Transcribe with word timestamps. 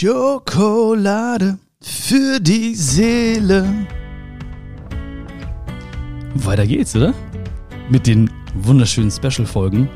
Schokolade 0.00 1.58
für 1.82 2.40
die 2.40 2.74
Seele. 2.74 3.86
Weiter 6.36 6.66
geht's, 6.66 6.96
oder? 6.96 7.12
Mit 7.90 8.06
den 8.06 8.30
wunderschönen 8.54 9.10
Special-Folgen. 9.10 9.90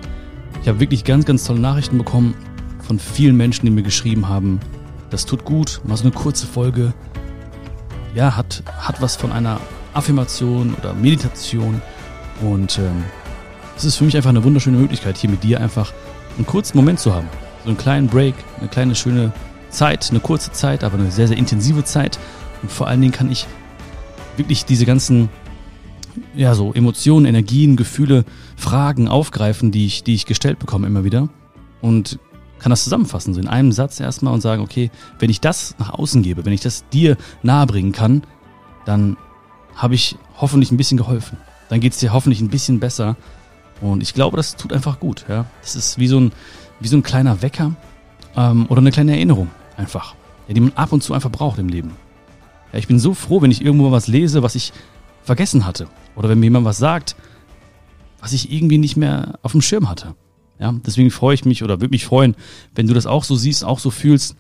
Ich 0.61 0.69
habe 0.69 0.79
wirklich 0.79 1.05
ganz, 1.05 1.25
ganz 1.25 1.45
tolle 1.45 1.61
Nachrichten 1.61 1.97
bekommen 1.97 2.35
von 2.87 2.99
vielen 2.99 3.35
Menschen, 3.35 3.65
die 3.65 3.71
mir 3.71 3.83
geschrieben 3.83 4.29
haben, 4.29 4.61
das 5.09 5.25
tut 5.25 5.43
gut, 5.47 5.81
mal 5.85 5.97
so 5.97 6.05
eine 6.05 6.13
kurze 6.13 6.47
Folge. 6.47 6.93
Ja, 8.15 8.37
hat, 8.37 8.63
hat 8.77 9.01
was 9.01 9.17
von 9.17 9.33
einer 9.33 9.59
Affirmation 9.95 10.75
oder 10.75 10.93
Meditation. 10.93 11.81
Und 12.43 12.79
ähm, 12.79 13.05
es 13.75 13.87
ist 13.87 13.97
für 13.97 14.05
mich 14.05 14.19
einfach 14.19 14.29
eine 14.29 14.45
wunderschöne 14.45 14.77
Möglichkeit, 14.77 15.17
hier 15.17 15.31
mit 15.31 15.43
dir 15.43 15.63
einfach 15.63 15.95
einen 16.37 16.45
kurzen 16.45 16.77
Moment 16.77 17.01
zu 17.01 17.15
haben. 17.15 17.31
So 17.63 17.71
einen 17.71 17.79
kleinen 17.79 18.09
Break, 18.09 18.35
eine 18.61 18.69
kleine 18.69 18.95
schöne 18.95 19.33
Zeit, 19.75 20.09
eine 20.11 20.21
kurze 20.21 20.53
Zeit, 20.53 20.85
aber 20.85 20.99
eine 20.99 21.11
sehr, 21.11 21.29
sehr 21.29 21.37
intensive 21.37 21.85
Zeit. 21.85 22.19
Und 22.63 22.73
vor 22.73 22.87
allen 22.87 23.01
Dingen 23.01 23.13
kann 23.13 23.31
ich 23.31 23.47
wirklich 24.37 24.65
diese 24.65 24.87
ganzen, 24.87 25.29
ja, 26.35 26.55
so 26.55 26.73
Emotionen, 26.73 27.27
Energien, 27.27 27.77
Gefühle, 27.77 28.25
Fragen 28.57 29.09
aufgreifen, 29.09 29.71
die 29.71 29.87
ich, 29.87 30.05
die 30.05 30.15
ich 30.15 30.27
gestellt 30.27 30.59
bekomme 30.59 30.87
immer 30.87 31.05
wieder. 31.05 31.29
Und 31.83 32.19
kann 32.59 32.71
das 32.71 32.85
zusammenfassen, 32.85 33.35
so 33.35 33.41
in 33.41 33.49
einem 33.49 33.73
Satz 33.73 34.01
erstmal 34.01 34.33
und 34.33 34.41
sagen, 34.41 34.63
okay, 34.63 34.91
wenn 35.19 35.29
ich 35.29 35.41
das 35.41 35.75
nach 35.79 35.91
außen 35.91 36.23
gebe, 36.23 36.47
wenn 36.47 36.53
ich 36.55 36.63
das 36.63 36.89
dir 36.89 37.19
nahebringen 37.43 37.93
kann, 37.93 38.23
dann 38.87 39.19
habe 39.75 39.95
ich 39.95 40.17
hoffentlich 40.41 40.71
ein 40.73 40.79
bisschen 40.79 40.97
geholfen. 40.97 41.37
Dann 41.69 41.81
geht 41.81 41.93
es 41.93 41.99
dir 41.99 42.13
hoffentlich 42.13 42.41
ein 42.41 42.49
bisschen 42.49 42.81
besser. 42.81 43.17
Und 43.83 44.03
ich 44.03 44.15
glaube, 44.15 44.37
das 44.37 44.57
tut 44.57 44.73
einfach 44.73 45.01
gut. 45.01 45.27
Ja? 45.29 45.47
Das 45.61 45.77
ist 45.77 45.99
wie 45.99 46.07
so 46.07 46.19
ein, 46.19 46.33
wie 46.81 46.89
so 46.89 46.97
ein 46.97 47.03
kleiner 47.03 47.43
Wecker 47.43 47.73
ähm, 48.37 48.67
oder 48.69 48.79
eine 48.79 48.93
kleine 48.93 49.13
Erinnerung 49.13 49.51
einfach, 49.77 50.15
ja, 50.49 50.55
die 50.55 50.61
man 50.61 50.73
ab 50.75 50.93
und 50.93 51.03
zu 51.03 51.15
einfach 51.15 51.31
braucht 51.31 51.59
im 51.59 51.69
Leben. 51.69 51.93
Ja, 52.73 52.79
ich 52.79 52.89
bin 52.89 52.99
so 52.99 53.15
froh, 53.15 53.43
wenn 53.43 53.51
ich 53.51 53.65
irgendwo 53.65 53.91
was 53.91 54.09
lese, 54.09 54.43
was 54.43 54.55
ich 54.55 54.73
vergessen 55.23 55.67
hatte. 55.67 55.89
Oder 56.17 56.29
wenn 56.29 56.41
mir 56.41 56.47
jemand 56.47 56.67
was 56.67 56.79
sagt, 56.79 57.17
was 58.21 58.33
ich 58.33 58.51
irgendwie 58.53 58.79
nicht 58.79 58.97
mehr 58.97 59.39
auf 59.43 59.53
dem 59.53 59.63
Schirm 59.63 59.89
hatte. 59.89 60.15
Ja, 60.59 60.73
deswegen 60.87 61.11
freue 61.11 61.35
ich 61.35 61.45
mich 61.45 61.63
oder 61.63 61.81
würde 61.81 61.91
mich 61.91 62.07
freuen, 62.07 62.37
wenn 62.75 62.87
du 62.87 62.95
das 62.95 63.07
auch 63.07 63.25
so 63.25 63.37
siehst, 63.37 63.65
auch 63.65 63.79
so 63.79 63.91
fühlst 63.91 64.37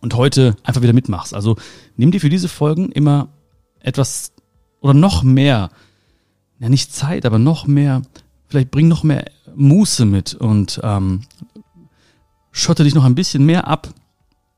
und 0.00 0.14
heute 0.14 0.56
einfach 0.64 0.82
wieder 0.82 0.92
mitmachst. 0.92 1.34
Also 1.34 1.56
nimm 1.96 2.10
dir 2.10 2.20
für 2.20 2.28
diese 2.28 2.48
Folgen 2.48 2.90
immer 2.90 3.28
etwas 3.80 4.32
oder 4.80 4.94
noch 4.94 5.22
mehr, 5.22 5.70
ja 6.58 6.68
nicht 6.68 6.92
Zeit, 6.92 7.24
aber 7.24 7.38
noch 7.38 7.66
mehr, 7.66 8.02
vielleicht 8.48 8.70
bring 8.70 8.88
noch 8.88 9.04
mehr 9.04 9.24
Muße 9.54 10.04
mit 10.04 10.34
und 10.34 10.80
ähm, 10.82 11.22
schotte 12.50 12.84
dich 12.84 12.94
noch 12.94 13.04
ein 13.04 13.14
bisschen 13.14 13.44
mehr 13.46 13.68
ab. 13.68 13.88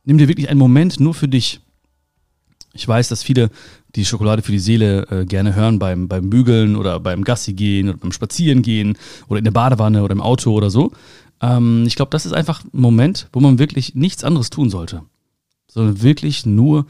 Nimm 0.04 0.18
dir 0.18 0.28
wirklich 0.28 0.48
einen 0.48 0.58
Moment 0.58 1.00
nur 1.00 1.14
für 1.14 1.28
dich. 1.28 1.60
Ich 2.72 2.86
weiß, 2.86 3.08
dass 3.08 3.22
viele 3.22 3.50
die 3.96 4.04
Schokolade 4.04 4.42
für 4.42 4.52
die 4.52 4.58
Seele 4.58 5.06
äh, 5.10 5.26
gerne 5.26 5.54
hören 5.54 5.78
beim, 5.78 6.08
beim 6.08 6.30
Bügeln 6.30 6.76
oder 6.76 7.00
beim 7.00 7.24
Gassi 7.24 7.52
gehen 7.52 7.88
oder 7.88 7.98
beim 7.98 8.12
Spazieren 8.12 8.62
gehen 8.62 8.96
oder 9.28 9.38
in 9.38 9.44
der 9.44 9.50
Badewanne 9.50 10.02
oder 10.02 10.12
im 10.12 10.20
Auto 10.20 10.52
oder 10.52 10.70
so. 10.70 10.92
Ähm, 11.40 11.84
ich 11.86 11.96
glaube, 11.96 12.10
das 12.10 12.26
ist 12.26 12.32
einfach 12.32 12.62
ein 12.64 12.80
Moment, 12.80 13.28
wo 13.32 13.40
man 13.40 13.58
wirklich 13.58 13.94
nichts 13.94 14.22
anderes 14.22 14.50
tun 14.50 14.70
sollte, 14.70 15.02
sondern 15.68 16.02
wirklich 16.02 16.46
nur 16.46 16.86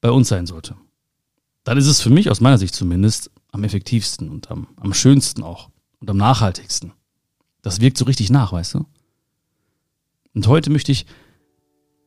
bei 0.00 0.10
uns 0.10 0.28
sein 0.28 0.46
sollte. 0.46 0.76
Dann 1.64 1.78
ist 1.78 1.86
es 1.86 2.00
für 2.00 2.10
mich, 2.10 2.30
aus 2.30 2.40
meiner 2.40 2.58
Sicht 2.58 2.74
zumindest, 2.74 3.30
am 3.52 3.64
effektivsten 3.64 4.28
und 4.28 4.50
am, 4.50 4.66
am 4.76 4.94
schönsten 4.94 5.42
auch 5.42 5.70
und 6.00 6.10
am 6.10 6.16
nachhaltigsten. 6.16 6.92
Das 7.62 7.80
wirkt 7.80 7.98
so 7.98 8.04
richtig 8.04 8.30
nach, 8.30 8.52
weißt 8.52 8.74
du? 8.74 8.86
Und 10.34 10.46
heute 10.46 10.70
möchte 10.70 10.92
ich 10.92 11.06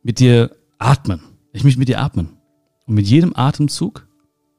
mit 0.04 0.20
dir 0.20 0.52
atmen. 0.78 1.22
Ich 1.54 1.64
möchte 1.64 1.80
mit 1.80 1.88
dir 1.88 2.02
atmen. 2.02 2.38
Und 2.86 2.96
mit 2.96 3.08
jedem 3.08 3.34
Atemzug 3.36 4.08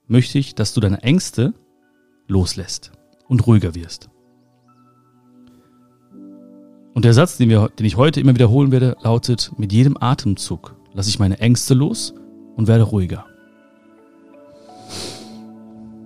möchte 0.07 0.39
ich, 0.39 0.55
dass 0.55 0.73
du 0.73 0.81
deine 0.81 1.03
Ängste 1.03 1.55
loslässt 2.27 2.93
und 3.29 3.47
ruhiger 3.47 3.75
wirst. 3.75 4.09
Und 6.95 7.05
der 7.05 7.13
Satz, 7.13 7.37
den, 7.37 7.51
wir, 7.51 7.69
den 7.69 7.87
ich 7.87 7.97
heute 7.97 8.21
immer 8.21 8.35
wiederholen 8.35 8.73
werde, 8.73 8.97
lautet, 9.03 9.53
mit 9.59 9.73
jedem 9.73 9.97
Atemzug 10.01 10.77
lasse 10.93 11.11
ich 11.11 11.19
meine 11.19 11.39
Ängste 11.41 11.75
los 11.75 12.15
und 12.57 12.69
werde 12.69 12.85
ruhiger. 12.85 13.27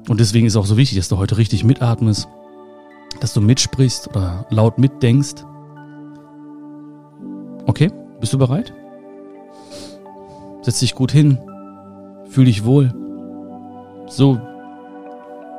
Und 0.08 0.18
deswegen 0.18 0.46
ist 0.46 0.56
auch 0.56 0.64
so 0.64 0.78
wichtig, 0.78 0.96
dass 0.96 1.10
du 1.10 1.18
heute 1.18 1.36
richtig 1.36 1.62
mitatmest, 1.62 2.26
dass 3.20 3.34
du 3.34 3.42
mitsprichst 3.42 4.08
oder 4.08 4.46
laut 4.48 4.78
mitdenkst. 4.78 5.44
Okay, 7.66 7.90
bist 8.18 8.32
du 8.32 8.38
bereit? 8.38 8.72
Setz 10.62 10.80
dich 10.80 10.94
gut 10.94 11.12
hin, 11.12 11.38
Fühl 12.28 12.44
dich 12.44 12.64
wohl. 12.64 12.92
So 14.06 14.38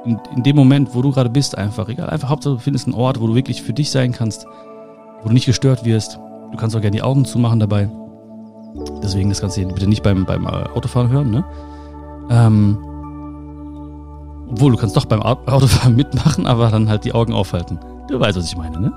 in, 0.05 0.19
in 0.35 0.43
dem 0.43 0.55
Moment, 0.55 0.93
wo 0.93 1.01
du 1.01 1.11
gerade 1.11 1.29
bist, 1.29 1.57
einfach. 1.57 1.89
Egal, 1.89 2.09
einfach 2.09 2.29
Hauptsache 2.29 2.55
du 2.55 2.59
findest 2.59 2.87
einen 2.87 2.95
Ort, 2.95 3.19
wo 3.19 3.27
du 3.27 3.35
wirklich 3.35 3.61
für 3.61 3.73
dich 3.73 3.91
sein 3.91 4.11
kannst, 4.11 4.45
wo 5.21 5.27
du 5.27 5.33
nicht 5.33 5.45
gestört 5.45 5.83
wirst. 5.83 6.19
Du 6.51 6.57
kannst 6.57 6.75
auch 6.75 6.81
gerne 6.81 6.95
die 6.95 7.01
Augen 7.01 7.25
zumachen 7.25 7.59
dabei. 7.59 7.89
Deswegen 9.03 9.29
das 9.29 9.41
Ganze 9.41 9.65
bitte 9.65 9.87
nicht 9.87 10.03
beim, 10.03 10.25
beim 10.25 10.45
äh, 10.45 10.69
Autofahren 10.75 11.09
hören, 11.09 11.31
ne? 11.31 11.43
Ähm, 12.29 12.77
obwohl, 14.51 14.71
du 14.71 14.77
kannst 14.77 14.95
doch 14.95 15.05
beim 15.05 15.21
Autofahren 15.23 15.95
mitmachen, 15.95 16.45
aber 16.45 16.69
dann 16.69 16.87
halt 16.87 17.03
die 17.03 17.13
Augen 17.13 17.33
aufhalten. 17.33 17.79
Du 18.07 18.19
weißt, 18.19 18.37
was 18.37 18.45
ich 18.45 18.57
meine, 18.57 18.79
ne? 18.79 18.93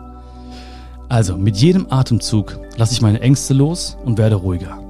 Also, 1.09 1.37
mit 1.37 1.57
jedem 1.57 1.87
Atemzug 1.91 2.59
lasse 2.77 2.93
ich 2.93 3.03
meine 3.03 3.21
Ängste 3.21 3.55
los 3.55 3.99
und 4.05 4.19
werde 4.19 4.37
ruhiger. 4.37 4.81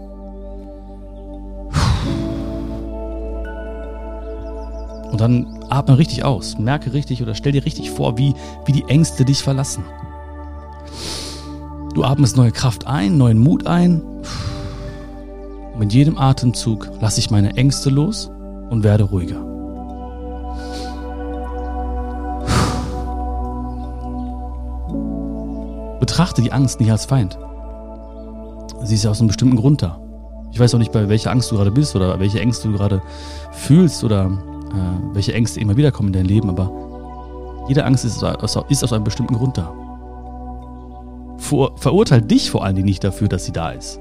Dann 5.22 5.46
atme 5.70 5.98
richtig 5.98 6.24
aus, 6.24 6.58
merke 6.58 6.92
richtig 6.92 7.22
oder 7.22 7.34
stell 7.34 7.52
dir 7.52 7.64
richtig 7.64 7.90
vor, 7.90 8.18
wie, 8.18 8.34
wie 8.64 8.72
die 8.72 8.84
Ängste 8.88 9.24
dich 9.24 9.42
verlassen. 9.42 9.84
Du 11.94 12.02
atmest 12.02 12.36
neue 12.36 12.50
Kraft 12.50 12.86
ein, 12.88 13.18
neuen 13.18 13.38
Mut 13.38 13.66
ein. 13.66 14.02
Und 15.72 15.78
mit 15.78 15.92
jedem 15.92 16.18
Atemzug 16.18 16.90
lasse 17.00 17.20
ich 17.20 17.30
meine 17.30 17.56
Ängste 17.56 17.88
los 17.88 18.30
und 18.70 18.82
werde 18.82 19.04
ruhiger. 19.04 19.40
Betrachte 26.00 26.42
die 26.42 26.52
Angst 26.52 26.80
nicht 26.80 26.90
als 26.90 27.04
Feind. 27.04 27.38
Sie 28.82 28.96
ist 28.96 29.04
ja 29.04 29.10
aus 29.10 29.20
einem 29.20 29.28
bestimmten 29.28 29.56
Grund 29.56 29.82
da. 29.82 30.00
Ich 30.50 30.58
weiß 30.58 30.74
auch 30.74 30.78
nicht, 30.78 30.92
bei 30.92 31.08
welcher 31.08 31.30
Angst 31.30 31.52
du 31.52 31.56
gerade 31.56 31.70
bist 31.70 31.94
oder 31.94 32.18
welche 32.18 32.40
Ängste 32.40 32.68
du 32.68 32.74
gerade 32.74 33.02
fühlst 33.52 34.02
oder 34.02 34.30
äh, 34.74 35.14
welche 35.14 35.34
Ängste 35.34 35.60
immer 35.60 35.76
wieder 35.76 35.92
kommen 35.92 36.08
in 36.08 36.14
dein 36.14 36.26
Leben, 36.26 36.48
aber 36.48 36.70
jede 37.68 37.84
Angst 37.84 38.04
ist 38.04 38.22
aus, 38.22 38.58
ist 38.68 38.84
aus 38.84 38.92
einem 38.92 39.04
bestimmten 39.04 39.34
Grund 39.34 39.58
da. 39.58 39.72
Ver, 41.38 41.70
verurteil 41.76 42.22
dich 42.22 42.50
vor 42.50 42.64
allen 42.64 42.76
Dingen 42.76 42.86
nicht 42.86 43.04
dafür, 43.04 43.28
dass 43.28 43.44
sie 43.44 43.52
da 43.52 43.70
ist. 43.70 44.00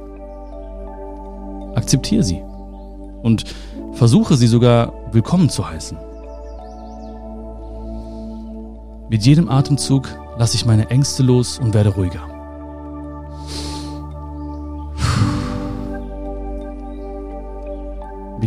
Akzeptiere 1.76 2.24
sie 2.24 2.42
und 3.22 3.46
versuche 3.94 4.36
sie 4.36 4.48
sogar 4.48 4.94
willkommen 5.12 5.50
zu 5.50 5.70
heißen. 5.70 5.98
Mit 9.10 9.26
jedem 9.26 9.50
Atemzug 9.50 10.08
lasse 10.38 10.56
ich 10.56 10.66
meine 10.66 10.90
Ängste 10.90 11.24
los 11.24 11.60
und 11.60 11.74
werde 11.74 11.90
ruhiger. 11.90 12.31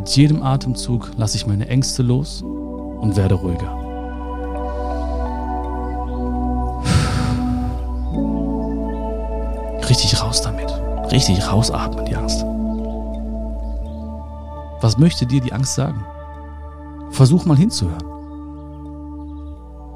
Mit 0.04 0.16
jedem 0.16 0.42
Atemzug 0.42 1.12
lasse 1.16 1.38
ich 1.38 1.46
meine 1.46 1.66
Ängste 1.66 2.02
los 2.02 2.42
und 2.42 3.16
werde 3.16 3.36
ruhiger. 3.36 3.74
Richtig 9.88 10.22
raus 10.22 10.42
damit. 10.42 10.68
Richtig 11.10 11.50
rausatmen, 11.50 12.04
die 12.04 12.14
Angst. 12.14 12.44
Was 14.82 14.98
möchte 14.98 15.24
dir 15.24 15.40
die 15.40 15.54
Angst 15.54 15.74
sagen? 15.74 16.04
Versuch 17.08 17.46
mal 17.46 17.56
hinzuhören. 17.56 18.04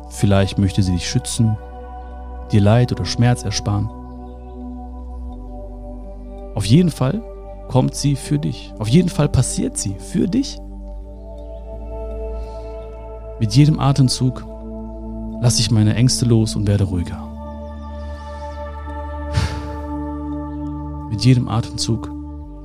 Vielleicht 0.09 0.57
möchte 0.57 0.83
sie 0.83 0.93
dich 0.93 1.07
schützen, 1.07 1.59
dir 2.51 2.63
Leid 2.63 2.93
oder 2.93 3.05
Schmerz 3.05 3.43
ersparen. 3.43 3.91
Auf 6.55 6.65
jeden 6.65 6.91
Fall 6.91 7.23
kommt 7.69 7.95
sie 7.95 8.17
für 8.17 8.39
dich. 8.39 8.73
Auf 8.79 8.89
jeden 8.89 9.09
Fall 9.09 9.29
passiert 9.29 9.77
sie 9.77 9.95
für 9.95 10.27
dich. 10.27 10.59
Mit 13.39 13.55
jedem 13.55 13.79
Atemzug 13.79 14.45
lasse 15.41 15.61
ich 15.61 15.71
meine 15.71 15.95
Ängste 15.95 16.25
los 16.25 16.57
und 16.57 16.67
werde 16.67 16.85
ruhiger. 16.85 17.25
Mit 21.11 21.25
jedem 21.25 21.49
Atemzug 21.49 22.11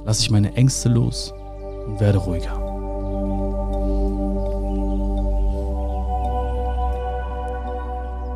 lasse 0.05 0.21
ich 0.21 0.31
meine 0.31 0.55
Ängste 0.55 0.89
los 0.89 1.33
und 1.87 1.99
werde 1.99 2.17
ruhiger. 2.17 2.59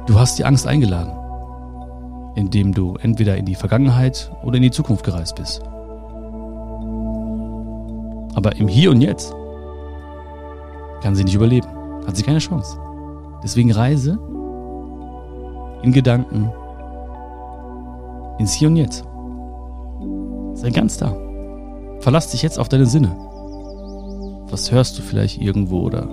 Du 0.06 0.20
hast 0.20 0.38
die 0.38 0.46
Angst 0.46 0.68
eingeladen, 0.68 1.12
indem 2.36 2.74
du 2.74 2.96
entweder 3.02 3.36
in 3.36 3.46
die 3.46 3.56
Vergangenheit 3.56 4.32
oder 4.44 4.58
in 4.58 4.64
die 4.64 4.72
Zukunft 4.72 5.04
gereist 5.04 5.36
bist. 5.36 5.62
Aber 8.38 8.56
im 8.58 8.68
Hier 8.68 8.92
und 8.92 9.02
Jetzt 9.02 9.34
kann 11.02 11.16
sie 11.16 11.24
nicht 11.24 11.34
überleben. 11.34 11.68
Hat 12.06 12.16
sie 12.16 12.22
keine 12.22 12.38
Chance. 12.38 12.80
Deswegen 13.44 13.72
reise 13.72 14.20
in 15.82 15.92
Gedanken 15.92 16.52
ins 18.38 18.54
Hier 18.54 18.68
und 18.68 18.76
Jetzt. 18.76 19.04
Sei 20.54 20.70
ganz 20.70 20.98
da. 20.98 21.16
Verlass 22.00 22.30
dich 22.30 22.44
jetzt 22.44 22.60
auf 22.60 22.70
deine 22.70 22.86
Sinne. 22.86 23.10
Was 24.52 24.72
hörst 24.72 25.00
du 25.00 25.02
vielleicht 25.02 25.42
irgendwo 25.42 25.80
oder 25.82 26.08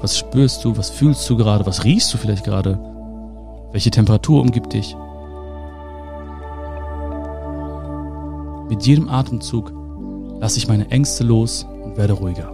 was 0.00 0.16
spürst 0.16 0.64
du, 0.64 0.78
was 0.78 0.88
fühlst 0.88 1.28
du 1.28 1.36
gerade, 1.36 1.66
was 1.66 1.84
riechst 1.84 2.14
du 2.14 2.16
vielleicht 2.16 2.44
gerade? 2.44 2.80
Welche 3.72 3.90
Temperatur 3.90 4.40
umgibt 4.40 4.72
dich? 4.72 4.96
Mit 8.70 8.86
jedem 8.86 9.10
Atemzug 9.10 9.79
lasse 10.40 10.58
ich 10.58 10.68
meine 10.68 10.90
Ängste 10.90 11.22
los 11.22 11.66
und 11.84 11.96
werde 11.98 12.14
ruhiger. 12.14 12.50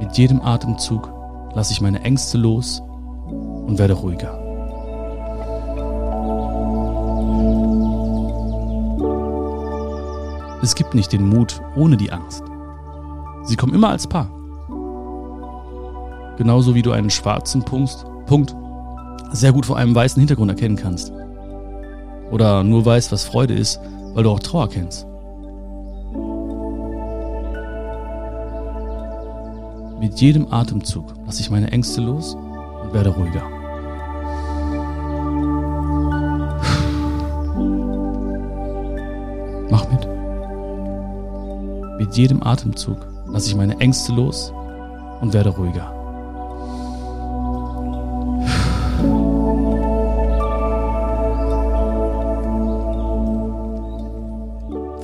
Mit 0.00 0.18
jedem 0.18 0.40
Atemzug 0.42 1.08
lasse 1.54 1.72
ich 1.72 1.80
meine 1.80 2.02
Ängste 2.02 2.36
los 2.36 2.82
und 3.66 3.78
werde 3.78 3.94
ruhiger. 3.94 4.42
Es 10.62 10.74
gibt 10.74 10.94
nicht 10.94 11.12
den 11.12 11.28
Mut 11.28 11.60
ohne 11.76 11.96
die 11.96 12.10
Angst. 12.10 12.42
Sie 13.44 13.54
kommen 13.54 13.72
immer 13.72 13.90
als 13.90 14.08
Paar. 14.08 14.28
Genauso 16.38 16.74
wie 16.74 16.82
du 16.82 16.90
einen 16.90 17.10
schwarzen 17.10 17.62
Punkt, 17.62 18.04
Punkt 18.26 18.54
sehr 19.30 19.52
gut 19.52 19.64
vor 19.64 19.76
einem 19.76 19.94
weißen 19.94 20.18
Hintergrund 20.20 20.50
erkennen 20.50 20.76
kannst. 20.76 21.12
Oder 22.30 22.64
nur 22.64 22.84
weißt, 22.84 23.12
was 23.12 23.24
Freude 23.24 23.54
ist, 23.54 23.80
weil 24.14 24.24
du 24.24 24.30
auch 24.30 24.40
Trauer 24.40 24.68
kennst. 24.68 25.06
Mit 30.00 30.20
jedem 30.20 30.52
Atemzug 30.52 31.14
lasse 31.24 31.40
ich 31.40 31.50
meine 31.50 31.70
Ängste 31.70 32.00
los 32.00 32.34
und 32.34 32.92
werde 32.92 33.10
ruhiger. 33.10 33.42
Mach 39.70 39.88
mit. 39.90 40.08
Mit 41.98 42.16
jedem 42.16 42.42
Atemzug 42.42 42.98
lasse 43.32 43.48
ich 43.48 43.56
meine 43.56 43.78
Ängste 43.80 44.12
los 44.12 44.52
und 45.20 45.32
werde 45.32 45.50
ruhiger. 45.50 45.95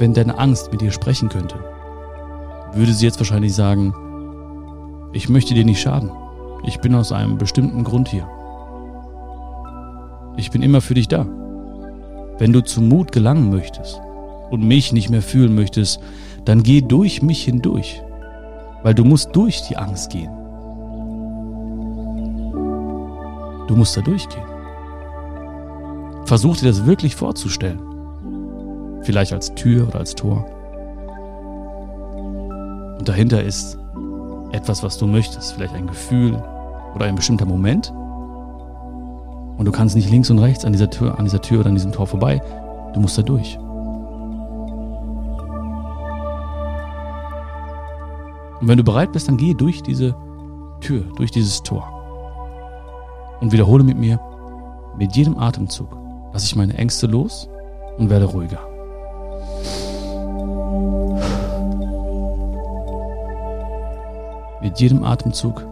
Wenn 0.02 0.14
deine 0.14 0.36
Angst 0.36 0.72
mit 0.72 0.80
dir 0.80 0.90
sprechen 0.90 1.28
könnte, 1.28 1.54
würde 2.72 2.92
sie 2.92 3.06
jetzt 3.06 3.20
wahrscheinlich 3.20 3.54
sagen, 3.54 3.94
ich 5.12 5.28
möchte 5.28 5.54
dir 5.54 5.64
nicht 5.64 5.80
schaden. 5.80 6.10
Ich 6.64 6.80
bin 6.80 6.92
aus 6.96 7.12
einem 7.12 7.38
bestimmten 7.38 7.84
Grund 7.84 8.08
hier. 8.08 8.26
Ich 10.36 10.50
bin 10.50 10.60
immer 10.60 10.80
für 10.80 10.94
dich 10.94 11.06
da. 11.06 11.24
Wenn 12.36 12.52
du 12.52 12.62
zum 12.64 12.88
Mut 12.88 13.12
gelangen 13.12 13.48
möchtest 13.50 14.00
und 14.50 14.66
mich 14.66 14.92
nicht 14.92 15.08
mehr 15.08 15.22
fühlen 15.22 15.54
möchtest, 15.54 16.00
dann 16.44 16.64
geh 16.64 16.80
durch 16.80 17.22
mich 17.22 17.44
hindurch, 17.44 18.02
weil 18.82 18.94
du 18.94 19.04
musst 19.04 19.36
durch 19.36 19.62
die 19.68 19.76
Angst 19.76 20.10
gehen. 20.10 20.32
Du 23.68 23.76
musst 23.76 23.96
da 23.96 24.00
durchgehen. 24.00 24.42
Versuch 26.24 26.56
dir 26.56 26.66
das 26.66 26.86
wirklich 26.86 27.14
vorzustellen. 27.14 27.91
Vielleicht 29.02 29.32
als 29.32 29.54
Tür 29.54 29.88
oder 29.88 29.98
als 29.98 30.14
Tor. 30.14 30.44
Und 32.98 33.08
dahinter 33.08 33.42
ist 33.42 33.78
etwas, 34.52 34.82
was 34.82 34.98
du 34.98 35.06
möchtest, 35.06 35.54
vielleicht 35.54 35.74
ein 35.74 35.86
Gefühl 35.86 36.40
oder 36.94 37.06
ein 37.06 37.16
bestimmter 37.16 37.46
Moment. 37.46 37.90
Und 39.58 39.64
du 39.64 39.72
kannst 39.72 39.96
nicht 39.96 40.10
links 40.10 40.30
und 40.30 40.38
rechts 40.38 40.64
an 40.64 40.72
dieser 40.72 40.90
Tür, 40.90 41.18
an 41.18 41.24
dieser 41.24 41.40
Tür 41.40 41.60
oder 41.60 41.68
an 41.68 41.74
diesem 41.74 41.92
Tor 41.92 42.06
vorbei. 42.06 42.40
Du 42.92 43.00
musst 43.00 43.18
da 43.18 43.22
durch. 43.22 43.58
Und 48.60 48.68
wenn 48.68 48.78
du 48.78 48.84
bereit 48.84 49.12
bist, 49.12 49.26
dann 49.26 49.36
gehe 49.36 49.54
durch 49.54 49.82
diese 49.82 50.14
Tür, 50.80 51.02
durch 51.16 51.32
dieses 51.32 51.62
Tor. 51.62 51.88
Und 53.40 53.50
wiederhole 53.50 53.82
mit 53.82 53.98
mir, 53.98 54.20
mit 54.96 55.16
jedem 55.16 55.36
Atemzug 55.38 55.88
lasse 56.32 56.46
ich 56.46 56.54
meine 56.54 56.74
Ängste 56.74 57.08
los 57.08 57.48
und 57.98 58.08
werde 58.08 58.26
ruhiger. 58.26 58.71
Mit 64.62 64.78
jedem 64.78 65.02
Atemzug 65.02 65.66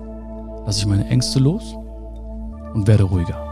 lasse 0.66 0.81
ich 0.81 0.87
meine 0.87 1.06
Ängste 1.06 1.38
los 1.38 1.76
und 2.75 2.88
werde 2.88 3.04
ruhiger. 3.04 3.46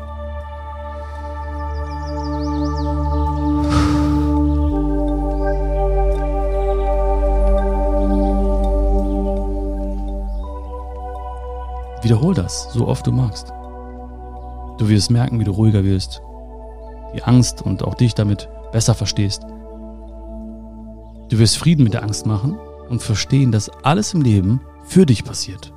Wiederhol 12.02 12.34
das, 12.34 12.72
so 12.72 12.88
oft 12.88 13.06
du 13.06 13.12
magst. 13.12 13.52
Du 14.78 14.88
wirst 14.88 15.10
merken, 15.10 15.38
wie 15.38 15.44
du 15.44 15.52
ruhiger 15.52 15.84
wirst, 15.84 16.20
die 17.14 17.22
Angst 17.22 17.62
und 17.62 17.84
auch 17.84 17.94
dich 17.94 18.14
damit 18.14 18.48
besser 18.72 18.94
verstehst. 18.94 19.42
Du 21.28 21.38
wirst 21.38 21.58
Frieden 21.58 21.84
mit 21.84 21.94
der 21.94 22.02
Angst 22.02 22.26
machen 22.26 22.58
und 22.88 23.02
verstehen, 23.02 23.52
dass 23.52 23.70
alles 23.84 24.14
im 24.14 24.22
Leben 24.22 24.60
für 24.88 25.06
dich 25.06 25.24
passiert. 25.24 25.72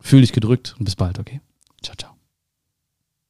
Fühl 0.00 0.20
dich 0.20 0.32
gedrückt 0.32 0.74
und 0.78 0.84
bis 0.84 0.96
bald, 0.96 1.18
okay? 1.18 1.40
Ciao, 1.82 1.96
ciao. 1.96 2.13